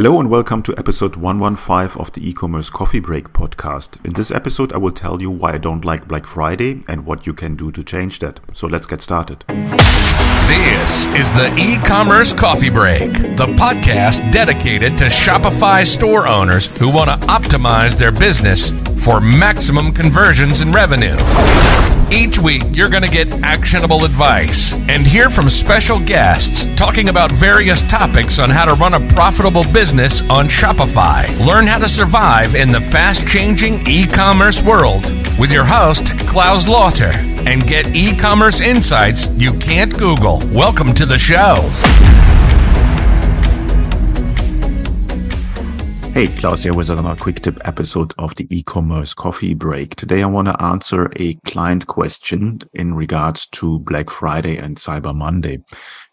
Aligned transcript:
Hello 0.00 0.18
and 0.18 0.30
welcome 0.30 0.62
to 0.62 0.74
episode 0.78 1.16
115 1.16 2.00
of 2.00 2.10
the 2.14 2.26
e-commerce 2.26 2.70
coffee 2.70 3.00
break 3.00 3.34
podcast. 3.34 4.02
In 4.02 4.14
this 4.14 4.30
episode, 4.30 4.72
I 4.72 4.78
will 4.78 4.92
tell 4.92 5.20
you 5.20 5.30
why 5.30 5.52
I 5.52 5.58
don't 5.58 5.84
like 5.84 6.08
Black 6.08 6.24
Friday 6.24 6.80
and 6.88 7.04
what 7.04 7.26
you 7.26 7.34
can 7.34 7.54
do 7.54 7.70
to 7.70 7.84
change 7.84 8.18
that. 8.20 8.40
So 8.54 8.66
let's 8.66 8.86
get 8.86 9.02
started. 9.02 9.44
This 10.46 11.04
is 11.08 11.30
the 11.32 11.54
e-commerce 11.58 12.32
coffee 12.32 12.70
break, 12.70 13.12
the 13.12 13.54
podcast 13.58 14.32
dedicated 14.32 14.96
to 14.96 15.04
Shopify 15.04 15.84
store 15.84 16.26
owners 16.26 16.74
who 16.78 16.88
want 16.90 17.10
to 17.10 17.26
optimize 17.26 17.94
their 17.94 18.10
business 18.10 18.70
for 19.00 19.20
maximum 19.20 19.92
conversions 19.92 20.60
and 20.60 20.74
revenue. 20.74 21.16
Each 22.12 22.38
week, 22.38 22.62
you're 22.72 22.90
going 22.90 23.04
to 23.04 23.10
get 23.10 23.32
actionable 23.42 24.04
advice 24.04 24.72
and 24.88 25.06
hear 25.06 25.30
from 25.30 25.48
special 25.48 26.00
guests 26.00 26.66
talking 26.76 27.08
about 27.08 27.30
various 27.32 27.82
topics 27.88 28.38
on 28.38 28.50
how 28.50 28.64
to 28.64 28.74
run 28.74 28.94
a 28.94 29.14
profitable 29.14 29.64
business 29.72 30.20
on 30.28 30.48
Shopify. 30.48 31.28
Learn 31.46 31.66
how 31.66 31.78
to 31.78 31.88
survive 31.88 32.54
in 32.54 32.72
the 32.72 32.80
fast 32.80 33.26
changing 33.26 33.86
e 33.86 34.06
commerce 34.06 34.62
world 34.62 35.04
with 35.38 35.52
your 35.52 35.64
host, 35.64 36.18
Claus 36.26 36.68
Lauter, 36.68 37.12
and 37.46 37.66
get 37.66 37.94
e 37.94 38.14
commerce 38.16 38.60
insights 38.60 39.28
you 39.36 39.52
can't 39.54 39.96
Google. 39.96 40.42
Welcome 40.52 40.92
to 40.94 41.06
the 41.06 41.18
show. 41.18 41.56
Hey, 46.12 46.26
Claus 46.26 46.64
here 46.64 46.74
with 46.74 46.90
another 46.90 47.14
quick 47.14 47.40
tip 47.40 47.60
episode 47.64 48.12
of 48.18 48.34
the 48.34 48.46
e-commerce 48.50 49.14
coffee 49.14 49.54
break. 49.54 49.94
Today 49.94 50.24
I 50.24 50.26
want 50.26 50.48
to 50.48 50.62
answer 50.62 51.08
a 51.16 51.34
client 51.46 51.86
question 51.86 52.58
in 52.74 52.94
regards 52.94 53.46
to 53.52 53.78
Black 53.78 54.10
Friday 54.10 54.56
and 54.56 54.76
Cyber 54.76 55.14
Monday. 55.14 55.62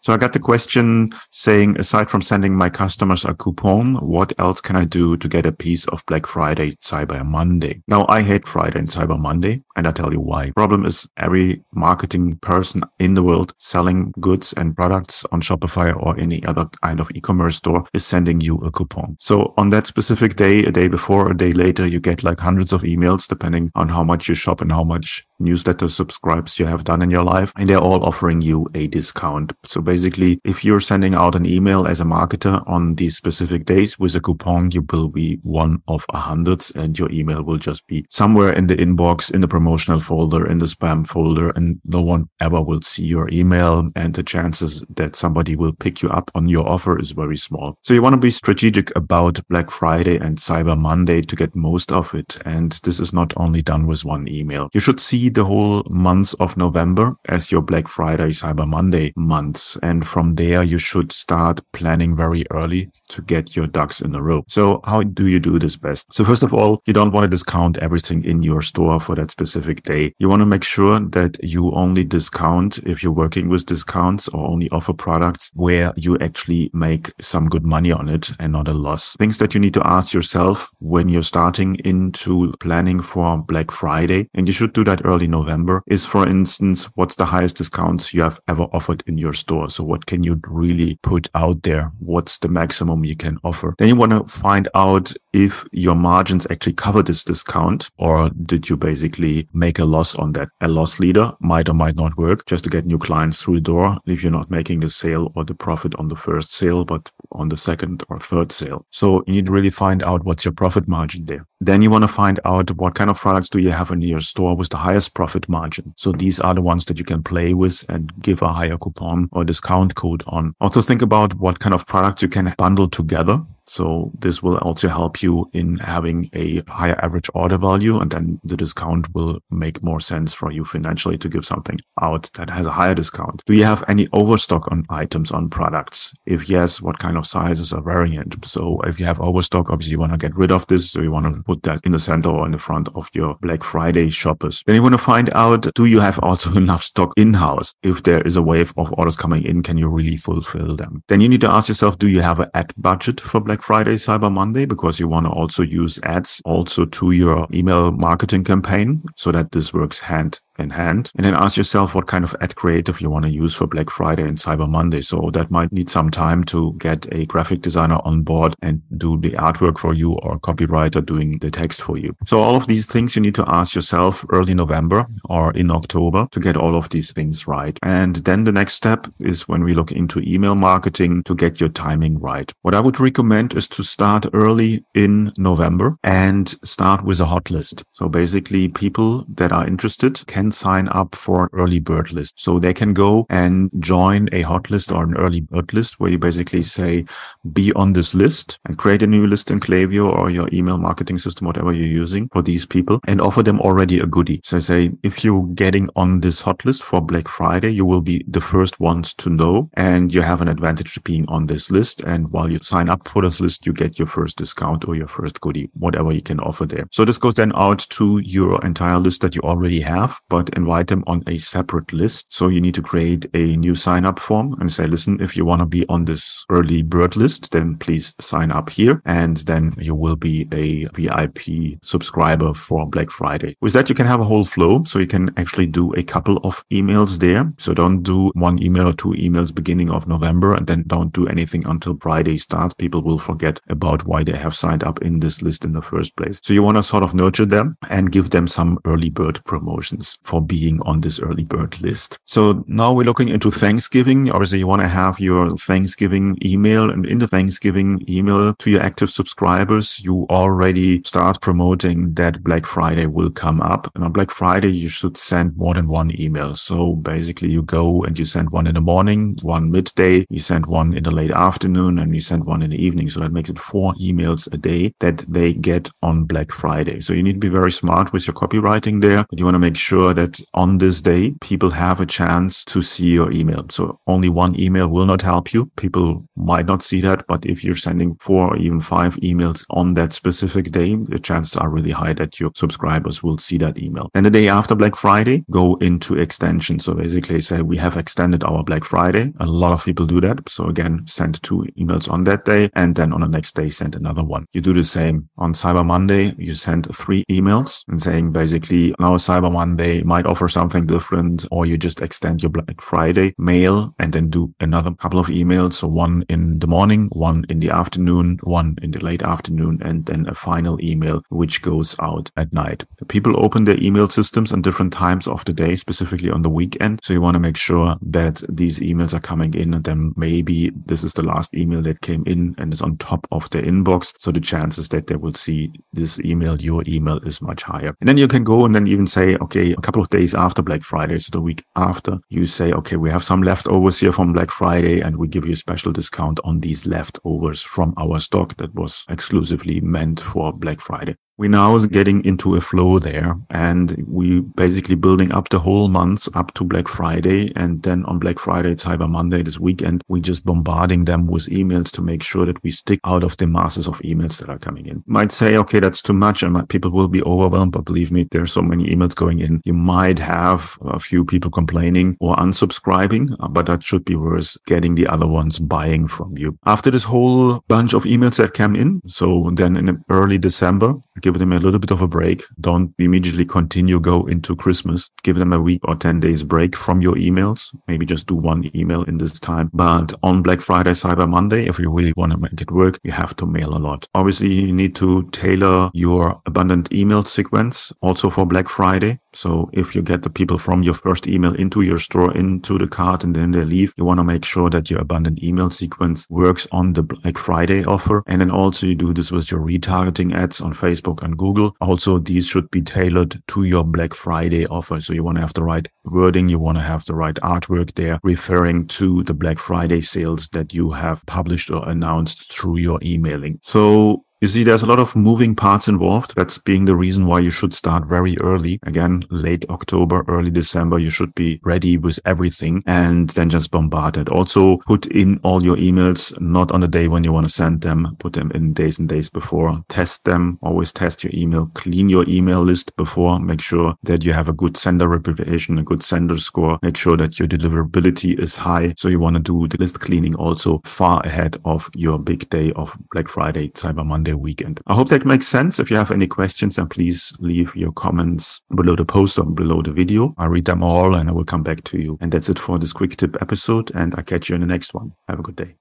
So 0.02 0.12
I 0.12 0.16
got 0.16 0.32
the 0.32 0.38
question 0.38 1.10
saying, 1.32 1.78
aside 1.80 2.08
from 2.08 2.22
sending 2.22 2.54
my 2.54 2.70
customers 2.70 3.24
a 3.24 3.34
coupon, 3.34 3.96
what 3.96 4.32
else 4.38 4.60
can 4.60 4.76
I 4.76 4.84
do 4.84 5.16
to 5.16 5.28
get 5.28 5.44
a 5.44 5.52
piece 5.52 5.84
of 5.88 6.06
Black 6.06 6.26
Friday, 6.26 6.76
Cyber 6.76 7.26
Monday? 7.26 7.82
Now 7.88 8.06
I 8.08 8.22
hate 8.22 8.46
Friday 8.46 8.78
and 8.78 8.88
Cyber 8.88 9.18
Monday, 9.18 9.64
and 9.76 9.88
I 9.88 9.92
tell 9.92 10.12
you 10.12 10.20
why. 10.20 10.52
Problem 10.52 10.86
is 10.86 11.08
every 11.16 11.64
marketing 11.74 12.36
person 12.36 12.82
in 13.00 13.14
the 13.14 13.24
world 13.24 13.52
selling 13.58 14.14
goods 14.20 14.54
and 14.56 14.76
products 14.76 15.24
on 15.32 15.42
Shopify 15.42 15.94
or 16.00 16.18
any 16.18 16.44
other 16.44 16.66
kind 16.82 17.00
of 17.00 17.10
e-commerce 17.16 17.56
store 17.56 17.84
is 17.92 18.06
sending 18.06 18.40
you 18.40 18.58
a 18.58 18.70
coupon. 18.70 19.16
So 19.18 19.52
on 19.58 19.70
that 19.70 19.87
specific 19.88 20.36
day, 20.36 20.64
a 20.64 20.70
day 20.70 20.86
before, 20.86 21.30
a 21.30 21.36
day 21.36 21.52
later, 21.52 21.86
you 21.86 21.98
get 21.98 22.22
like 22.22 22.38
hundreds 22.38 22.72
of 22.72 22.82
emails 22.82 23.26
depending 23.26 23.70
on 23.74 23.88
how 23.88 24.04
much 24.04 24.28
you 24.28 24.34
shop 24.34 24.60
and 24.60 24.70
how 24.70 24.84
much 24.84 25.26
newsletter 25.38 25.88
subscribes 25.88 26.58
you 26.58 26.66
have 26.66 26.84
done 26.84 27.02
in 27.02 27.10
your 27.10 27.24
life. 27.24 27.52
And 27.56 27.68
they're 27.68 27.78
all 27.78 28.04
offering 28.04 28.40
you 28.40 28.66
a 28.74 28.86
discount. 28.86 29.52
So 29.64 29.80
basically, 29.80 30.40
if 30.44 30.64
you're 30.64 30.80
sending 30.80 31.14
out 31.14 31.34
an 31.34 31.46
email 31.46 31.86
as 31.86 32.00
a 32.00 32.04
marketer 32.04 32.66
on 32.68 32.94
these 32.94 33.16
specific 33.16 33.64
days 33.64 33.98
with 33.98 34.14
a 34.14 34.20
coupon, 34.20 34.70
you 34.72 34.86
will 34.92 35.08
be 35.08 35.38
one 35.42 35.82
of 35.88 36.04
a 36.10 36.18
hundreds 36.18 36.70
and 36.72 36.98
your 36.98 37.10
email 37.10 37.42
will 37.42 37.58
just 37.58 37.86
be 37.86 38.04
somewhere 38.08 38.52
in 38.52 38.66
the 38.66 38.76
inbox, 38.76 39.30
in 39.30 39.40
the 39.40 39.48
promotional 39.48 40.00
folder, 40.00 40.46
in 40.46 40.58
the 40.58 40.66
spam 40.66 41.06
folder, 41.06 41.50
and 41.50 41.80
no 41.84 42.02
one 42.02 42.28
ever 42.40 42.62
will 42.62 42.82
see 42.82 43.04
your 43.04 43.28
email. 43.30 43.88
And 43.96 44.14
the 44.14 44.22
chances 44.22 44.84
that 44.96 45.16
somebody 45.16 45.56
will 45.56 45.72
pick 45.72 46.02
you 46.02 46.08
up 46.08 46.30
on 46.34 46.48
your 46.48 46.68
offer 46.68 46.98
is 46.98 47.12
very 47.12 47.36
small. 47.36 47.78
So 47.82 47.94
you 47.94 48.02
want 48.02 48.14
to 48.14 48.20
be 48.20 48.30
strategic 48.30 48.94
about 48.96 49.40
Black 49.48 49.70
Friday 49.70 50.16
and 50.16 50.38
Cyber 50.38 50.78
Monday 50.78 51.22
to 51.22 51.36
get 51.36 51.54
most 51.54 51.92
of 51.92 52.14
it. 52.14 52.38
And 52.44 52.72
this 52.82 53.00
is 53.00 53.12
not 53.12 53.32
only 53.36 53.62
done 53.62 53.86
with 53.86 54.04
one 54.04 54.28
email. 54.28 54.68
You 54.72 54.80
should 54.80 55.00
see 55.00 55.27
the 55.34 55.44
whole 55.44 55.82
month 55.88 56.34
of 56.40 56.56
November 56.56 57.14
as 57.28 57.50
your 57.50 57.62
Black 57.62 57.88
Friday, 57.88 58.30
Cyber 58.30 58.66
Monday 58.66 59.12
months. 59.16 59.76
And 59.82 60.06
from 60.06 60.34
there, 60.34 60.62
you 60.62 60.78
should 60.78 61.12
start 61.12 61.60
planning 61.72 62.16
very 62.16 62.44
early 62.50 62.90
to 63.08 63.22
get 63.22 63.56
your 63.56 63.66
ducks 63.66 64.00
in 64.00 64.14
a 64.14 64.22
row. 64.22 64.44
So 64.48 64.80
how 64.84 65.02
do 65.02 65.28
you 65.28 65.40
do 65.40 65.58
this 65.58 65.76
best? 65.76 66.06
So 66.12 66.24
first 66.24 66.42
of 66.42 66.54
all, 66.54 66.82
you 66.86 66.92
don't 66.92 67.12
want 67.12 67.24
to 67.24 67.28
discount 67.28 67.78
everything 67.78 68.24
in 68.24 68.42
your 68.42 68.62
store 68.62 69.00
for 69.00 69.14
that 69.16 69.30
specific 69.30 69.82
day. 69.82 70.14
You 70.18 70.28
want 70.28 70.40
to 70.40 70.46
make 70.46 70.64
sure 70.64 71.00
that 71.00 71.42
you 71.42 71.72
only 71.72 72.04
discount 72.04 72.78
if 72.78 73.02
you're 73.02 73.12
working 73.12 73.48
with 73.48 73.66
discounts 73.66 74.28
or 74.28 74.46
only 74.46 74.68
offer 74.70 74.92
products 74.92 75.50
where 75.54 75.92
you 75.96 76.16
actually 76.18 76.70
make 76.72 77.12
some 77.20 77.48
good 77.48 77.64
money 77.64 77.90
on 77.90 78.08
it 78.08 78.30
and 78.38 78.52
not 78.52 78.68
a 78.68 78.72
loss. 78.72 79.16
Things 79.18 79.38
that 79.38 79.54
you 79.54 79.60
need 79.60 79.74
to 79.74 79.86
ask 79.86 80.12
yourself 80.12 80.70
when 80.78 81.08
you're 81.08 81.22
starting 81.22 81.76
into 81.84 82.52
planning 82.60 83.00
for 83.00 83.38
Black 83.38 83.70
Friday, 83.70 84.28
and 84.34 84.46
you 84.46 84.52
should 84.52 84.72
do 84.72 84.84
that 84.84 85.02
early 85.04 85.17
November, 85.26 85.82
is 85.86 86.06
for 86.06 86.26
instance, 86.26 86.84
what's 86.94 87.16
the 87.16 87.24
highest 87.24 87.56
discounts 87.56 88.14
you 88.14 88.22
have 88.22 88.40
ever 88.48 88.64
offered 88.72 89.02
in 89.06 89.18
your 89.18 89.32
store? 89.32 89.68
So 89.68 89.84
what 89.84 90.06
can 90.06 90.22
you 90.22 90.40
really 90.46 90.98
put 91.02 91.28
out 91.34 91.62
there? 91.62 91.92
What's 91.98 92.38
the 92.38 92.48
maximum 92.48 93.04
you 93.04 93.16
can 93.16 93.38
offer? 93.44 93.74
Then 93.78 93.88
you 93.88 93.96
want 93.96 94.12
to 94.12 94.24
find 94.32 94.68
out 94.74 95.12
if 95.32 95.66
your 95.72 95.94
margins 95.94 96.46
actually 96.50 96.72
cover 96.72 97.02
this 97.02 97.24
discount 97.24 97.90
or 97.98 98.30
did 98.44 98.68
you 98.68 98.76
basically 98.76 99.48
make 99.52 99.78
a 99.78 99.84
loss 99.84 100.14
on 100.16 100.32
that? 100.32 100.48
A 100.60 100.68
loss 100.68 101.00
leader 101.00 101.32
might 101.40 101.68
or 101.68 101.74
might 101.74 101.96
not 101.96 102.16
work 102.16 102.46
just 102.46 102.64
to 102.64 102.70
get 102.70 102.86
new 102.86 102.98
clients 102.98 103.42
through 103.42 103.56
the 103.56 103.60
door 103.60 103.98
if 104.06 104.22
you're 104.22 104.32
not 104.32 104.50
making 104.50 104.80
the 104.80 104.88
sale 104.88 105.32
or 105.34 105.44
the 105.44 105.54
profit 105.54 105.94
on 105.96 106.08
the 106.08 106.16
first 106.16 106.52
sale, 106.52 106.84
but 106.84 107.10
on 107.32 107.48
the 107.48 107.56
second 107.56 108.04
or 108.08 108.18
third 108.20 108.52
sale. 108.52 108.86
So 108.90 109.22
you 109.26 109.34
need 109.34 109.46
to 109.46 109.52
really 109.52 109.70
find 109.70 110.02
out 110.02 110.24
what's 110.24 110.44
your 110.44 110.52
profit 110.52 110.88
margin 110.88 111.26
there. 111.26 111.46
Then 111.60 111.82
you 111.82 111.90
want 111.90 112.04
to 112.04 112.08
find 112.08 112.38
out 112.44 112.70
what 112.76 112.94
kind 112.94 113.10
of 113.10 113.18
products 113.18 113.48
do 113.48 113.58
you 113.58 113.70
have 113.70 113.90
in 113.90 114.00
your 114.00 114.20
store 114.20 114.56
with 114.56 114.68
the 114.68 114.76
highest 114.76 115.07
profit 115.08 115.48
margin. 115.48 115.94
So 115.96 116.12
these 116.12 116.40
are 116.40 116.54
the 116.54 116.62
ones 116.62 116.84
that 116.86 116.98
you 116.98 117.04
can 117.04 117.22
play 117.22 117.54
with 117.54 117.84
and 117.88 118.12
give 118.20 118.42
a 118.42 118.48
higher 118.48 118.78
coupon 118.78 119.28
or 119.32 119.44
discount 119.44 119.94
code 119.94 120.22
on. 120.26 120.54
Also 120.60 120.82
think 120.82 121.02
about 121.02 121.34
what 121.34 121.60
kind 121.60 121.74
of 121.74 121.86
products 121.86 122.22
you 122.22 122.28
can 122.28 122.54
bundle 122.58 122.88
together 122.88 123.40
so 123.68 124.10
this 124.18 124.42
will 124.42 124.58
also 124.58 124.88
help 124.88 125.22
you 125.22 125.48
in 125.52 125.76
having 125.78 126.30
a 126.32 126.62
higher 126.68 126.98
average 127.04 127.30
order 127.34 127.58
value. 127.58 127.98
And 127.98 128.10
then 128.10 128.40
the 128.44 128.56
discount 128.56 129.12
will 129.14 129.40
make 129.50 129.82
more 129.82 130.00
sense 130.00 130.32
for 130.34 130.50
you 130.50 130.64
financially 130.64 131.18
to 131.18 131.28
give 131.28 131.44
something 131.44 131.78
out 132.00 132.30
that 132.34 132.50
has 132.50 132.66
a 132.66 132.70
higher 132.70 132.94
discount. 132.94 133.42
Do 133.46 133.54
you 133.54 133.64
have 133.64 133.84
any 133.88 134.08
overstock 134.12 134.70
on 134.70 134.84
items 134.88 135.30
on 135.30 135.50
products? 135.50 136.16
If 136.26 136.48
yes, 136.48 136.80
what 136.80 136.98
kind 136.98 137.16
of 137.16 137.26
sizes 137.26 137.72
are 137.72 137.82
variant? 137.82 138.44
So 138.44 138.80
if 138.82 138.98
you 138.98 139.06
have 139.06 139.20
overstock, 139.20 139.70
obviously 139.70 139.92
you 139.92 139.98
want 139.98 140.12
to 140.12 140.18
get 140.18 140.36
rid 140.36 140.52
of 140.52 140.66
this. 140.66 140.90
So 140.90 141.00
you 141.00 141.10
want 141.10 141.34
to 141.34 141.42
put 141.42 141.62
that 141.64 141.80
in 141.84 141.92
the 141.92 141.98
center 141.98 142.30
or 142.30 142.46
in 142.46 142.52
the 142.52 142.58
front 142.58 142.88
of 142.94 143.10
your 143.12 143.36
Black 143.40 143.62
Friday 143.62 144.10
shoppers. 144.10 144.62
Then 144.66 144.76
you 144.76 144.82
want 144.82 144.94
to 144.94 144.98
find 144.98 145.30
out, 145.34 145.72
do 145.74 145.84
you 145.84 146.00
have 146.00 146.18
also 146.20 146.54
enough 146.56 146.82
stock 146.82 147.12
in 147.16 147.34
house? 147.34 147.74
If 147.82 148.02
there 148.02 148.22
is 148.22 148.36
a 148.36 148.42
wave 148.42 148.72
of 148.76 148.92
orders 148.96 149.16
coming 149.16 149.44
in, 149.44 149.62
can 149.62 149.76
you 149.78 149.88
really 149.88 150.16
fulfill 150.16 150.76
them? 150.76 151.02
Then 151.08 151.20
you 151.20 151.28
need 151.28 151.40
to 151.42 151.50
ask 151.50 151.68
yourself, 151.68 151.98
do 151.98 152.08
you 152.08 152.22
have 152.22 152.40
an 152.40 152.50
ad 152.54 152.72
budget 152.76 153.20
for 153.20 153.40
Black 153.40 153.57
Black 153.58 153.66
Friday, 153.66 153.96
Cyber 153.96 154.30
Monday, 154.30 154.66
because 154.66 155.00
you 155.00 155.08
want 155.08 155.26
to 155.26 155.30
also 155.30 155.64
use 155.64 155.98
ads 156.04 156.40
also 156.44 156.84
to 156.84 157.10
your 157.10 157.48
email 157.52 157.90
marketing 157.90 158.44
campaign 158.44 159.02
so 159.16 159.32
that 159.32 159.50
this 159.50 159.74
works 159.74 159.98
hand 159.98 160.38
in 160.58 160.70
hand. 160.70 161.10
And 161.16 161.24
then 161.24 161.34
ask 161.34 161.56
yourself 161.56 161.94
what 161.94 162.06
kind 162.06 162.24
of 162.24 162.34
ad 162.40 162.56
creative 162.56 163.00
you 163.00 163.10
want 163.10 163.24
to 163.24 163.30
use 163.30 163.54
for 163.54 163.66
Black 163.66 163.90
Friday 163.90 164.22
and 164.22 164.38
Cyber 164.38 164.68
Monday. 164.68 165.00
So 165.00 165.30
that 165.32 165.50
might 165.50 165.72
need 165.72 165.90
some 165.90 166.10
time 166.10 166.44
to 166.44 166.74
get 166.78 167.06
a 167.12 167.26
graphic 167.26 167.62
designer 167.62 168.00
on 168.04 168.22
board 168.22 168.54
and 168.62 168.82
do 168.98 169.18
the 169.20 169.32
artwork 169.32 169.78
for 169.78 169.94
you 169.94 170.14
or 170.14 170.38
copywriter 170.40 171.04
doing 171.04 171.38
the 171.38 171.50
text 171.50 171.82
for 171.82 171.96
you. 171.96 172.14
So 172.26 172.40
all 172.40 172.56
of 172.56 172.66
these 172.66 172.86
things 172.86 173.16
you 173.16 173.22
need 173.22 173.34
to 173.36 173.44
ask 173.48 173.74
yourself 173.74 174.24
early 174.30 174.54
November 174.54 175.06
or 175.24 175.52
in 175.52 175.70
October 175.70 176.28
to 176.32 176.40
get 176.40 176.56
all 176.56 176.76
of 176.76 176.88
these 176.90 177.12
things 177.12 177.46
right. 177.46 177.78
And 177.82 178.16
then 178.16 178.44
the 178.44 178.52
next 178.52 178.74
step 178.74 179.06
is 179.20 179.48
when 179.48 179.64
we 179.64 179.74
look 179.74 179.92
into 179.92 180.20
email 180.20 180.54
marketing 180.54 181.22
to 181.24 181.34
get 181.34 181.60
your 181.60 181.70
timing 181.70 182.18
right. 182.18 182.52
What 182.62 182.74
I 182.74 182.80
would 182.80 183.00
recommend 183.00 183.54
is 183.54 183.68
to 183.68 183.82
start 183.82 184.26
early 184.32 184.84
in 184.94 185.32
November 185.38 185.96
and 186.04 186.48
start 186.64 187.04
with 187.04 187.20
a 187.20 187.26
hot 187.26 187.50
list. 187.50 187.84
So 187.92 188.08
basically 188.08 188.68
people 188.68 189.24
that 189.36 189.52
are 189.52 189.66
interested 189.66 190.26
can 190.26 190.47
can 190.48 190.52
sign 190.52 190.88
up 190.88 191.14
for 191.14 191.44
an 191.44 191.48
early 191.52 191.78
bird 191.78 192.12
list. 192.12 192.34
So 192.36 192.58
they 192.58 192.72
can 192.72 192.94
go 192.94 193.26
and 193.28 193.70
join 193.80 194.28
a 194.32 194.42
hot 194.42 194.70
list 194.70 194.90
or 194.90 195.02
an 195.04 195.16
early 195.16 195.40
bird 195.40 195.74
list 195.74 196.00
where 196.00 196.10
you 196.10 196.18
basically 196.18 196.62
say, 196.62 197.04
be 197.52 197.72
on 197.74 197.92
this 197.92 198.14
list 198.14 198.58
and 198.64 198.78
create 198.78 199.02
a 199.02 199.06
new 199.06 199.26
list 199.26 199.50
in 199.50 199.60
Klaviyo 199.60 200.10
or 200.10 200.30
your 200.30 200.48
email 200.52 200.78
marketing 200.78 201.18
system, 201.18 201.46
whatever 201.46 201.72
you're 201.72 201.86
using 202.02 202.28
for 202.32 202.42
these 202.42 202.64
people 202.64 203.00
and 203.06 203.20
offer 203.20 203.42
them 203.42 203.60
already 203.60 204.00
a 204.00 204.06
goodie. 204.06 204.40
So 204.44 204.56
I 204.56 204.60
say, 204.60 204.90
if 205.02 205.22
you're 205.22 205.46
getting 205.54 205.90
on 205.96 206.20
this 206.20 206.40
hot 206.40 206.64
list 206.64 206.82
for 206.82 207.00
Black 207.00 207.28
Friday, 207.28 207.70
you 207.70 207.84
will 207.84 208.02
be 208.02 208.24
the 208.26 208.40
first 208.40 208.80
ones 208.80 209.12
to 209.14 209.28
know 209.28 209.68
and 209.74 210.14
you 210.14 210.22
have 210.22 210.40
an 210.40 210.48
advantage 210.48 210.94
to 210.94 211.00
being 211.02 211.28
on 211.28 211.46
this 211.46 211.70
list. 211.70 212.00
And 212.00 212.30
while 212.32 212.50
you 212.50 212.58
sign 212.60 212.88
up 212.88 213.06
for 213.06 213.22
this 213.22 213.40
list, 213.40 213.66
you 213.66 213.72
get 213.72 213.98
your 213.98 214.08
first 214.08 214.38
discount 214.38 214.88
or 214.88 214.96
your 214.96 215.08
first 215.08 215.40
goodie, 215.40 215.68
whatever 215.74 216.12
you 216.12 216.22
can 216.22 216.40
offer 216.40 216.64
there. 216.64 216.86
So 216.90 217.04
this 217.04 217.18
goes 217.18 217.34
then 217.34 217.52
out 217.54 217.86
to 217.90 218.20
your 218.24 218.64
entire 218.64 218.98
list 218.98 219.20
that 219.22 219.34
you 219.34 219.42
already 219.42 219.80
have, 219.80 220.20
but 220.28 220.37
but 220.38 220.56
invite 220.56 220.86
them 220.86 221.02
on 221.08 221.20
a 221.26 221.36
separate 221.36 221.92
list. 221.92 222.26
So 222.28 222.46
you 222.46 222.60
need 222.60 222.76
to 222.76 222.82
create 222.82 223.26
a 223.34 223.56
new 223.56 223.74
sign 223.74 224.04
up 224.04 224.20
form 224.20 224.54
and 224.60 224.72
say, 224.72 224.86
listen, 224.86 225.20
if 225.20 225.36
you 225.36 225.44
want 225.44 225.60
to 225.62 225.66
be 225.66 225.84
on 225.88 226.04
this 226.04 226.44
early 226.48 226.82
bird 226.82 227.16
list, 227.16 227.50
then 227.50 227.76
please 227.76 228.14
sign 228.20 228.52
up 228.52 228.70
here. 228.70 229.02
And 229.04 229.38
then 229.38 229.74
you 229.78 229.96
will 229.96 230.14
be 230.14 230.46
a 230.52 230.84
VIP 230.94 231.80
subscriber 231.82 232.54
for 232.54 232.86
Black 232.86 233.10
Friday. 233.10 233.56
With 233.60 233.72
that, 233.72 233.88
you 233.88 233.96
can 233.96 234.06
have 234.06 234.20
a 234.20 234.24
whole 234.24 234.44
flow. 234.44 234.84
So 234.84 235.00
you 235.00 235.08
can 235.08 235.32
actually 235.36 235.66
do 235.66 235.92
a 235.94 236.04
couple 236.04 236.36
of 236.44 236.64
emails 236.70 237.18
there. 237.18 237.52
So 237.58 237.74
don't 237.74 238.04
do 238.04 238.30
one 238.34 238.62
email 238.62 238.86
or 238.86 238.92
two 238.92 239.14
emails 239.14 239.52
beginning 239.52 239.90
of 239.90 240.06
November 240.06 240.54
and 240.54 240.68
then 240.68 240.84
don't 240.86 241.12
do 241.12 241.26
anything 241.26 241.66
until 241.66 241.98
Friday 242.00 242.38
starts. 242.38 242.74
People 242.74 243.02
will 243.02 243.18
forget 243.18 243.58
about 243.70 244.06
why 244.06 244.22
they 244.22 244.36
have 244.36 244.54
signed 244.54 244.84
up 244.84 245.02
in 245.02 245.18
this 245.18 245.42
list 245.42 245.64
in 245.64 245.72
the 245.72 245.82
first 245.82 246.16
place. 246.16 246.38
So 246.44 246.52
you 246.52 246.62
want 246.62 246.76
to 246.76 246.82
sort 246.84 247.02
of 247.02 247.12
nurture 247.12 247.46
them 247.46 247.76
and 247.90 248.12
give 248.12 248.30
them 248.30 248.46
some 248.46 248.78
early 248.84 249.10
bird 249.10 249.44
promotions 249.44 250.16
for 250.28 250.40
being 250.42 250.80
on 250.82 251.00
this 251.00 251.18
early 251.18 251.44
bird 251.44 251.80
list. 251.80 252.18
So 252.26 252.64
now 252.66 252.92
we're 252.92 253.04
looking 253.04 253.30
into 253.30 253.50
Thanksgiving. 253.50 254.30
Obviously, 254.30 254.58
you 254.58 254.66
want 254.66 254.82
to 254.82 254.88
have 254.88 255.18
your 255.18 255.56
Thanksgiving 255.56 256.36
email 256.44 256.90
and 256.90 257.06
in 257.06 257.18
the 257.18 257.26
Thanksgiving 257.28 258.04
email 258.08 258.54
to 258.54 258.70
your 258.70 258.82
active 258.82 259.10
subscribers, 259.10 260.00
you 260.00 260.26
already 260.30 261.02
start 261.04 261.40
promoting 261.40 262.12
that 262.14 262.42
Black 262.44 262.66
Friday 262.66 263.06
will 263.06 263.30
come 263.30 263.60
up. 263.62 263.90
And 263.94 264.04
on 264.04 264.12
Black 264.12 264.30
Friday, 264.30 264.72
you 264.72 264.88
should 264.88 265.16
send 265.16 265.56
more 265.56 265.74
than 265.74 265.88
one 265.88 266.10
email. 266.20 266.54
So 266.54 266.94
basically 266.94 267.50
you 267.50 267.62
go 267.62 268.02
and 268.04 268.18
you 268.18 268.24
send 268.24 268.50
one 268.50 268.66
in 268.66 268.74
the 268.74 268.80
morning, 268.80 269.36
one 269.42 269.70
midday, 269.70 270.26
you 270.28 270.40
send 270.40 270.66
one 270.66 270.92
in 270.94 271.04
the 271.04 271.10
late 271.10 271.30
afternoon 271.30 271.98
and 271.98 272.14
you 272.14 272.20
send 272.20 272.44
one 272.44 272.62
in 272.62 272.70
the 272.70 272.84
evening. 272.84 273.08
So 273.08 273.20
that 273.20 273.32
makes 273.32 273.50
it 273.50 273.58
four 273.58 273.94
emails 273.94 274.52
a 274.52 274.58
day 274.58 274.92
that 275.00 275.24
they 275.28 275.54
get 275.54 275.90
on 276.02 276.24
Black 276.24 276.52
Friday. 276.52 277.00
So 277.00 277.12
you 277.14 277.22
need 277.22 277.34
to 277.34 277.46
be 277.48 277.48
very 277.48 277.72
smart 277.72 278.12
with 278.12 278.26
your 278.26 278.34
copywriting 278.34 279.00
there, 279.00 279.24
but 279.30 279.38
you 279.38 279.44
want 279.44 279.54
to 279.54 279.60
make 279.60 279.76
sure 279.76 280.12
that 280.18 280.40
on 280.54 280.78
this 280.78 281.00
day, 281.00 281.34
people 281.40 281.70
have 281.70 282.00
a 282.00 282.06
chance 282.06 282.64
to 282.64 282.82
see 282.82 283.10
your 283.18 283.30
email. 283.32 283.64
So 283.70 284.00
only 284.06 284.28
one 284.28 284.58
email 284.58 284.88
will 284.88 285.06
not 285.06 285.22
help 285.22 285.52
you. 285.54 285.70
People 285.76 286.24
might 286.36 286.66
not 286.66 286.82
see 286.82 287.00
that, 287.02 287.26
but 287.28 287.46
if 287.46 287.62
you're 287.64 287.86
sending 287.86 288.16
four 288.16 288.48
or 288.48 288.56
even 288.56 288.80
five 288.80 289.14
emails 289.16 289.64
on 289.70 289.94
that 289.94 290.12
specific 290.12 290.70
day, 290.72 290.96
the 290.96 291.18
chances 291.18 291.56
are 291.56 291.70
really 291.70 291.90
high 291.90 292.14
that 292.14 292.40
your 292.40 292.50
subscribers 292.54 293.22
will 293.22 293.38
see 293.38 293.58
that 293.58 293.78
email. 293.78 294.10
And 294.14 294.26
the 294.26 294.30
day 294.30 294.48
after 294.48 294.74
Black 294.74 294.96
Friday, 294.96 295.44
go 295.50 295.76
into 295.76 296.18
extension. 296.18 296.80
So 296.80 296.94
basically 296.94 297.40
say 297.40 297.62
we 297.62 297.76
have 297.76 297.96
extended 297.96 298.42
our 298.44 298.64
Black 298.64 298.84
Friday. 298.84 299.32
A 299.40 299.46
lot 299.46 299.72
of 299.72 299.84
people 299.84 300.06
do 300.06 300.20
that. 300.22 300.48
So 300.48 300.66
again, 300.66 301.04
send 301.06 301.42
two 301.42 301.66
emails 301.78 302.10
on 302.10 302.24
that 302.24 302.44
day 302.44 302.70
and 302.74 302.94
then 302.94 303.12
on 303.12 303.20
the 303.20 303.28
next 303.28 303.54
day, 303.54 303.70
send 303.70 303.94
another 303.94 304.24
one. 304.24 304.46
You 304.52 304.60
do 304.60 304.72
the 304.72 304.84
same 304.84 305.28
on 305.38 305.52
Cyber 305.54 305.84
Monday. 305.84 306.34
You 306.38 306.54
send 306.54 306.92
three 306.94 307.24
emails 307.30 307.84
and 307.88 308.02
saying 308.02 308.32
basically 308.32 308.94
now 308.98 309.16
Cyber 309.16 309.52
Monday 309.52 309.97
might 310.02 310.26
offer 310.26 310.48
something 310.48 310.86
different 310.86 311.46
or 311.50 311.66
you 311.66 311.76
just 311.76 312.02
extend 312.02 312.42
your 312.42 312.50
Black 312.50 312.80
Friday 312.80 313.34
mail 313.38 313.92
and 313.98 314.12
then 314.12 314.30
do 314.30 314.52
another 314.60 314.92
couple 314.94 315.20
of 315.20 315.26
emails. 315.26 315.74
So 315.74 315.88
one 315.88 316.24
in 316.28 316.58
the 316.58 316.66
morning, 316.66 317.08
one 317.12 317.44
in 317.48 317.60
the 317.60 317.70
afternoon, 317.70 318.38
one 318.42 318.76
in 318.82 318.90
the 318.90 319.00
late 319.00 319.22
afternoon, 319.22 319.80
and 319.84 320.06
then 320.06 320.26
a 320.28 320.34
final 320.34 320.80
email, 320.82 321.22
which 321.30 321.62
goes 321.62 321.96
out 322.00 322.30
at 322.36 322.52
night. 322.52 322.84
People 323.08 323.42
open 323.42 323.64
their 323.64 323.80
email 323.82 324.08
systems 324.08 324.52
on 324.52 324.62
different 324.62 324.92
times 324.92 325.26
of 325.28 325.44
the 325.44 325.52
day, 325.52 325.74
specifically 325.76 326.30
on 326.30 326.42
the 326.42 326.48
weekend. 326.48 327.00
So 327.02 327.12
you 327.12 327.20
want 327.20 327.34
to 327.34 327.40
make 327.40 327.56
sure 327.56 327.96
that 328.02 328.42
these 328.48 328.80
emails 328.80 329.14
are 329.14 329.20
coming 329.20 329.54
in 329.54 329.74
and 329.74 329.84
then 329.84 330.12
maybe 330.16 330.70
this 330.86 331.04
is 331.04 331.12
the 331.12 331.22
last 331.22 331.54
email 331.54 331.82
that 331.82 332.00
came 332.00 332.24
in 332.26 332.54
and 332.58 332.72
is 332.72 332.82
on 332.82 332.96
top 332.98 333.26
of 333.30 333.48
their 333.50 333.62
inbox. 333.62 334.14
So 334.18 334.32
the 334.32 334.40
chances 334.40 334.88
that 334.90 335.06
they 335.06 335.16
will 335.16 335.34
see 335.34 335.72
this 335.92 336.18
email, 336.20 336.60
your 336.60 336.82
email 336.86 337.18
is 337.18 337.40
much 337.40 337.62
higher. 337.62 337.94
And 338.00 338.08
then 338.08 338.18
you 338.18 338.28
can 338.28 338.44
go 338.44 338.64
and 338.64 338.74
then 338.74 338.86
even 338.86 339.06
say, 339.06 339.36
okay, 339.36 339.74
couple 339.88 340.02
of 340.02 340.10
days 340.10 340.34
after 340.34 340.60
Black 340.60 340.82
Friday, 340.82 341.18
so 341.18 341.30
the 341.32 341.40
week 341.40 341.64
after, 341.74 342.18
you 342.28 342.46
say, 342.46 342.72
okay, 342.72 342.96
we 342.96 343.08
have 343.08 343.24
some 343.24 343.42
leftovers 343.42 343.98
here 343.98 344.12
from 344.12 344.34
Black 344.34 344.50
Friday 344.50 345.00
and 345.00 345.16
we 345.16 345.26
give 345.26 345.46
you 345.46 345.54
a 345.54 345.56
special 345.56 345.92
discount 345.92 346.38
on 346.44 346.60
these 346.60 346.84
leftovers 346.84 347.62
from 347.62 347.94
our 347.96 348.20
stock 348.20 348.54
that 348.58 348.74
was 348.74 349.06
exclusively 349.08 349.80
meant 349.80 350.20
for 350.20 350.52
Black 350.52 350.82
Friday. 350.82 351.16
We're 351.38 351.48
now 351.48 351.78
getting 351.86 352.24
into 352.24 352.56
a 352.56 352.60
flow 352.60 352.98
there 352.98 353.36
and 353.50 354.04
we 354.08 354.40
basically 354.40 354.96
building 354.96 355.30
up 355.30 355.50
the 355.50 355.60
whole 355.60 355.86
month 355.86 356.28
up 356.34 356.52
to 356.54 356.64
Black 356.64 356.88
Friday. 356.88 357.52
And 357.54 357.80
then 357.84 358.04
on 358.06 358.18
Black 358.18 358.40
Friday, 358.40 358.74
Cyber 358.74 359.08
Monday 359.08 359.44
this 359.44 359.60
weekend, 359.60 360.02
we 360.08 360.20
just 360.20 360.44
bombarding 360.44 361.04
them 361.04 361.28
with 361.28 361.46
emails 361.46 361.92
to 361.92 362.02
make 362.02 362.24
sure 362.24 362.44
that 362.44 362.60
we 362.64 362.72
stick 362.72 362.98
out 363.04 363.22
of 363.22 363.36
the 363.36 363.46
masses 363.46 363.86
of 363.86 364.00
emails 364.00 364.40
that 364.40 364.48
are 364.48 364.58
coming 364.58 364.86
in. 364.86 365.04
Might 365.06 365.30
say, 365.30 365.56
okay, 365.58 365.78
that's 365.78 366.02
too 366.02 366.12
much 366.12 366.42
and 366.42 366.68
people 366.68 366.90
will 366.90 367.06
be 367.06 367.22
overwhelmed, 367.22 367.70
but 367.70 367.84
believe 367.84 368.10
me, 368.10 368.26
there's 368.32 368.52
so 368.52 368.60
many 368.60 368.92
emails 368.92 369.14
going 369.14 369.38
in. 369.38 369.62
You 369.64 369.74
might 369.74 370.18
have 370.18 370.76
a 370.80 370.98
few 370.98 371.24
people 371.24 371.52
complaining 371.52 372.16
or 372.18 372.34
unsubscribing, 372.34 373.36
uh, 373.38 373.46
but 373.46 373.66
that 373.66 373.84
should 373.84 374.04
be 374.04 374.16
worth 374.16 374.56
getting 374.66 374.96
the 374.96 375.06
other 375.06 375.28
ones 375.28 375.60
buying 375.60 376.08
from 376.08 376.36
you. 376.36 376.58
After 376.66 376.90
this 376.90 377.04
whole 377.04 377.60
bunch 377.68 377.94
of 377.94 378.02
emails 378.02 378.38
that 378.38 378.54
came 378.54 378.74
in, 378.74 379.02
so 379.06 379.52
then 379.54 379.76
in 379.76 380.04
early 380.10 380.38
December, 380.38 380.96
give 381.28 381.38
them 381.38 381.52
a 381.52 381.58
little 381.58 381.78
bit 381.78 381.90
of 381.90 382.00
a 382.00 382.08
break. 382.08 382.42
Don't 382.60 382.94
immediately 382.98 383.44
continue, 383.44 384.00
go 384.00 384.24
into 384.26 384.56
Christmas. 384.56 385.10
Give 385.22 385.36
them 385.36 385.52
a 385.52 385.60
week 385.60 385.80
or 385.84 385.94
10 385.94 386.20
days 386.20 386.42
break 386.42 386.74
from 386.74 387.02
your 387.02 387.14
emails. 387.16 387.74
Maybe 387.86 388.06
just 388.06 388.26
do 388.26 388.34
one 388.34 388.70
email 388.74 389.02
in 389.02 389.18
this 389.18 389.38
time. 389.38 389.70
But 389.74 390.14
on 390.22 390.42
Black 390.42 390.62
Friday, 390.62 390.92
Cyber 390.92 391.28
Monday, 391.28 391.66
if 391.66 391.78
you 391.78 391.90
really 391.90 392.14
want 392.16 392.32
to 392.32 392.38
make 392.38 392.58
it 392.60 392.70
work, 392.70 392.98
you 393.04 393.12
have 393.12 393.36
to 393.36 393.46
mail 393.46 393.76
a 393.76 393.78
lot. 393.78 394.08
Obviously, 394.14 394.52
you 394.52 394.72
need 394.72 394.96
to 394.96 395.28
tailor 395.30 395.90
your 395.92 396.40
abandoned 396.46 396.90
email 396.92 397.22
sequence 397.22 397.92
also 398.00 398.30
for 398.30 398.46
Black 398.46 398.70
Friday. 398.70 399.18
So 399.34 399.70
if 399.72 399.94
you 399.94 400.02
get 400.02 400.22
the 400.22 400.30
people 400.30 400.58
from 400.58 400.82
your 400.82 400.94
first 400.94 401.26
email 401.26 401.54
into 401.54 401.82
your 401.82 401.98
store, 401.98 402.36
into 402.36 402.78
the 402.78 402.86
cart, 402.86 403.24
and 403.24 403.34
then 403.34 403.50
they 403.50 403.64
leave, 403.64 403.92
you 403.96 404.04
want 404.04 404.18
to 404.18 404.24
make 404.24 404.44
sure 404.44 404.70
that 404.70 404.90
your 404.90 405.00
abandoned 405.00 405.42
email 405.42 405.70
sequence 405.70 406.26
works 406.30 406.66
on 406.72 406.92
the 406.92 407.02
Black 407.02 407.38
Friday 407.38 407.84
offer. 407.84 408.22
And 408.26 408.40
then 408.40 408.50
also 408.50 408.86
you 408.86 408.94
do 408.94 409.12
this 409.12 409.30
with 409.30 409.50
your 409.50 409.60
retargeting 409.60 410.34
ads 410.34 410.60
on 410.60 410.74
Facebook 410.74 411.22
and 411.22 411.36
Google. 411.36 411.76
Also, 411.80 412.18
these 412.18 412.46
should 412.46 412.70
be 412.70 412.82
tailored 412.82 413.42
to 413.48 413.64
your 413.64 413.84
Black 413.84 414.14
Friday 414.14 414.66
offer. 414.66 415.00
So 415.00 415.12
you 415.12 415.24
want 415.24 415.36
to 415.36 415.42
have 415.42 415.54
the 415.54 415.62
right 415.62 415.88
wording. 416.04 416.48
You 416.48 416.58
want 416.58 416.78
to 416.78 416.82
have 416.82 417.04
the 417.04 417.14
right 417.14 417.36
artwork 417.36 417.94
there 417.94 418.18
referring 418.22 418.86
to 418.88 419.22
the 419.24 419.34
Black 419.34 419.58
Friday 419.58 420.00
sales 420.00 420.48
that 420.48 420.72
you 420.72 420.90
have 420.90 421.24
published 421.26 421.70
or 421.70 421.88
announced 421.88 422.52
through 422.52 422.78
your 422.78 422.98
emailing. 423.02 423.58
So 423.62 424.24
you 424.40 424.46
see, 424.46 424.62
there's 424.62 424.82
a 424.82 424.86
lot 424.86 425.00
of 425.00 425.16
moving 425.16 425.56
parts 425.56 425.88
involved. 425.88 426.34
That's 426.36 426.58
being 426.58 426.84
the 426.84 426.94
reason 426.94 427.26
why 427.26 427.40
you 427.40 427.50
should 427.50 427.74
start 427.74 428.06
very 428.06 428.38
early. 428.38 428.78
Again, 428.84 429.24
late 429.30 429.64
October, 429.68 430.24
early 430.28 430.50
December, 430.50 431.00
you 431.00 431.10
should 431.10 431.34
be 431.34 431.60
ready 431.64 431.96
with 431.98 432.20
everything 432.24 432.84
and 432.86 433.30
then 433.30 433.50
just 433.50 433.72
bombard 433.72 434.16
it. 434.16 434.28
Also 434.28 434.76
put 434.86 435.06
in 435.06 435.40
all 435.42 435.64
your 435.64 435.76
emails, 435.76 436.38
not 436.40 436.70
on 436.70 436.80
the 436.80 436.88
day 436.88 437.08
when 437.08 437.24
you 437.24 437.32
want 437.32 437.46
to 437.46 437.52
send 437.52 437.80
them, 437.80 438.16
put 438.20 438.34
them 438.34 438.52
in 438.52 438.72
days 438.72 439.00
and 439.00 439.08
days 439.08 439.28
before. 439.28 439.82
Test 439.88 440.24
them. 440.24 440.58
Always 440.62 440.92
test 440.92 441.24
your 441.24 441.32
email. 441.34 441.70
Clean 441.74 442.08
your 442.08 442.24
email 442.28 442.62
list 442.62 442.94
before. 442.94 443.40
Make 443.40 443.60
sure 443.60 443.96
that 444.04 444.24
you 444.24 444.32
have 444.32 444.48
a 444.48 444.52
good 444.52 444.76
sender 444.76 445.08
reputation, 445.08 445.78
a 445.78 445.82
good 445.82 446.04
sender 446.04 446.38
score. 446.38 446.78
Make 446.82 446.96
sure 446.96 447.16
that 447.16 447.40
your 447.40 447.48
deliverability 447.48 448.38
is 448.38 448.54
high. 448.54 448.94
So 448.96 449.08
you 449.08 449.18
want 449.18 449.34
to 449.34 449.42
do 449.42 449.66
the 449.66 449.78
list 449.78 449.98
cleaning 449.98 450.36
also 450.36 450.80
far 450.84 451.20
ahead 451.26 451.56
of 451.64 451.90
your 451.94 452.20
big 452.20 452.48
day 452.50 452.72
of 452.76 452.96
Black 453.10 453.26
Friday, 453.26 453.70
Cyber 453.70 454.06
Monday 454.06 454.27
weekend. 454.36 454.80
I 454.86 454.94
hope 454.94 455.08
that 455.08 455.26
makes 455.26 455.48
sense. 455.48 455.78
If 455.78 455.90
you 455.90 455.96
have 455.96 456.10
any 456.10 456.26
questions, 456.26 456.76
then 456.76 456.88
please 456.88 457.32
leave 457.38 457.74
your 457.74 457.92
comments 457.92 458.60
below 458.74 458.96
the 458.96 459.04
post 459.04 459.38
or 459.38 459.44
below 459.44 459.82
the 459.82 459.92
video. 459.92 460.34
I 460.38 460.46
read 460.46 460.64
them 460.64 460.82
all 460.82 461.14
and 461.14 461.28
I 461.28 461.32
will 461.32 461.44
come 461.44 461.62
back 461.62 461.84
to 461.84 461.98
you. 461.98 462.18
And 462.20 462.32
that's 462.32 462.48
it 462.48 462.58
for 462.58 462.78
this 462.78 462.92
quick 462.92 463.16
tip 463.16 463.36
episode. 463.40 463.90
And 463.94 464.14
I 464.16 464.22
catch 464.22 464.48
you 464.48 464.54
in 464.54 464.60
the 464.60 464.66
next 464.66 464.94
one. 464.94 465.12
Have 465.28 465.38
a 465.38 465.42
good 465.42 465.56
day. 465.56 465.76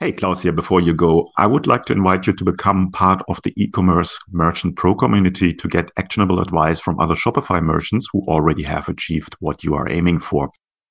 Hey, 0.00 0.12
Claus 0.12 0.42
here. 0.42 0.52
Before 0.52 0.80
you 0.80 0.94
go, 0.94 1.28
I 1.38 1.48
would 1.48 1.66
like 1.66 1.84
to 1.86 1.92
invite 1.92 2.28
you 2.28 2.32
to 2.32 2.44
become 2.44 2.92
part 2.92 3.20
of 3.26 3.40
the 3.42 3.52
e-commerce 3.56 4.16
merchant 4.30 4.76
pro 4.76 4.94
community 4.94 5.52
to 5.52 5.66
get 5.66 5.90
actionable 5.96 6.40
advice 6.40 6.78
from 6.78 7.00
other 7.00 7.16
Shopify 7.16 7.60
merchants 7.60 8.08
who 8.12 8.22
already 8.28 8.62
have 8.62 8.88
achieved 8.88 9.34
what 9.40 9.64
you 9.64 9.74
are 9.74 9.90
aiming 9.90 10.20
for. 10.20 10.50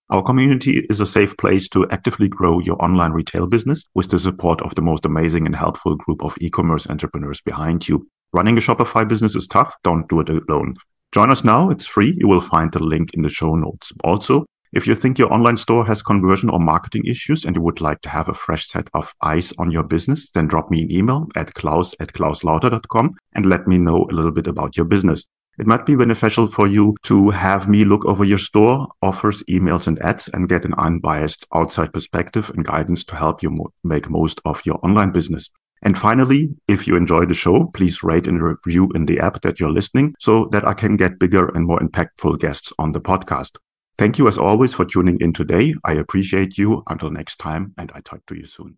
Our 0.10 0.24
community 0.24 0.86
is 0.90 1.02
a 1.02 1.06
safe 1.06 1.36
place 1.36 1.68
to 1.70 1.86
actively 1.90 2.30
grow 2.30 2.60
your 2.60 2.82
online 2.82 3.12
retail 3.12 3.46
business 3.46 3.84
with 3.94 4.10
the 4.10 4.18
support 4.18 4.62
of 4.62 4.74
the 4.76 4.82
most 4.82 5.06
amazing 5.06 5.46
and 5.46 5.54
helpful 5.54 5.98
group 5.98 6.24
of 6.24 6.38
e-commerce 6.40 6.88
entrepreneurs 6.88 7.42
behind 7.42 7.90
you. 7.90 8.08
Running 8.32 8.58
a 8.58 8.62
Shopify 8.62 9.06
business 9.06 9.36
is 9.36 9.48
tough. 9.48 9.76
Don't 9.84 10.08
do 10.08 10.22
it 10.22 10.30
alone. 10.30 10.76
Join 11.12 11.30
us 11.30 11.44
now. 11.44 11.70
It's 11.70 11.86
free. 11.86 12.16
You 12.18 12.30
will 12.30 12.40
find 12.40 12.72
the 12.72 12.80
link 12.80 13.14
in 13.16 13.22
the 13.22 13.30
show 13.30 13.56
notes. 13.56 13.92
Also, 14.06 14.46
if 14.72 14.88
you 14.88 14.96
think 14.96 15.18
your 15.18 15.34
online 15.34 15.58
store 15.58 15.86
has 15.86 16.02
conversion 16.02 16.50
or 16.50 16.60
marketing 16.60 17.04
issues 17.06 17.44
and 17.44 17.58
you 17.58 17.62
would 17.62 17.82
like 17.82 18.00
to 18.02 18.10
have 18.10 18.30
a 18.30 18.34
fresh 18.34 18.66
set 18.66 18.90
of 18.94 19.14
eyes 19.22 19.52
on 19.58 19.72
your 19.72 19.84
business, 19.84 20.30
then 20.30 20.48
drop 20.48 20.72
me 20.72 20.84
an 20.84 20.92
email 20.92 21.28
at 21.36 21.54
claus 21.54 21.96
at 22.00 22.14
clauslauter.com 22.14 23.14
and 23.36 23.46
let 23.46 23.68
me 23.68 23.78
know 23.78 24.08
a 24.10 24.14
little 24.14 24.32
bit 24.32 24.48
about 24.48 24.78
your 24.78 24.86
business. 24.86 25.26
It 25.58 25.66
might 25.66 25.86
be 25.88 25.96
beneficial 25.96 26.52
for 26.52 26.68
you 26.68 26.96
to 27.04 27.32
have 27.32 27.68
me 27.68 27.84
look 27.84 28.06
over 28.06 28.24
your 28.24 28.38
store, 28.38 28.88
offers, 29.02 29.42
emails, 29.44 29.88
and 29.88 30.00
ads 30.04 30.28
and 30.28 30.48
get 30.48 30.66
an 30.66 30.76
unbiased 30.78 31.48
outside 31.54 31.94
perspective 31.94 32.52
and 32.52 32.64
guidance 32.64 33.04
to 33.06 33.16
help 33.16 33.42
you 33.42 33.50
mo- 33.50 33.74
make 33.84 34.10
most 34.10 34.40
of 34.46 34.62
your 34.66 34.80
online 34.84 35.12
business. 35.12 35.50
And 35.82 35.98
finally, 35.98 36.50
if 36.68 36.88
you 36.88 36.96
enjoy 36.96 37.26
the 37.26 37.34
show, 37.34 37.72
please 37.74 38.04
rate 38.04 38.28
and 38.28 38.42
review 38.42 38.92
in 38.94 39.06
the 39.06 39.20
app 39.20 39.42
that 39.42 39.60
you're 39.60 39.72
listening 39.72 40.14
so 40.20 40.46
that 40.52 40.68
I 40.68 40.74
can 40.74 40.96
get 40.96 41.20
bigger 41.20 41.50
and 41.50 41.66
more 41.66 41.80
impactful 41.80 42.40
guests 42.40 42.72
on 42.78 42.92
the 42.92 43.02
podcast. 43.02 43.58
Thank 43.98 44.20
you 44.20 44.28
as 44.28 44.38
always 44.38 44.76
for 44.76 44.86
tuning 44.86 45.18
in 45.20 45.34
today. 45.34 45.74
I 45.84 45.94
appreciate 45.94 46.58
you. 46.58 46.84
Until 46.88 47.10
next 47.10 47.38
time, 47.38 47.74
and 47.78 47.92
I 47.96 48.02
talk 48.02 48.26
to 48.28 48.36
you 48.36 48.46
soon. 48.46 48.78